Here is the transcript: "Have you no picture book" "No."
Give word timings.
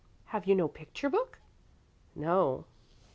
"Have 0.33 0.47
you 0.47 0.55
no 0.55 0.67
picture 0.67 1.11
book" 1.11 1.37
"No." 2.15 2.65